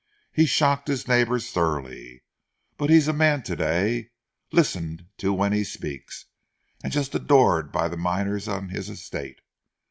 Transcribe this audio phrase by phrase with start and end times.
[0.33, 2.23] He shocked his neighbours thoroughly,
[2.75, 4.09] but he's a man today,
[4.51, 6.25] listened to when he speaks
[6.83, 9.41] and just adored by the miners on his estate....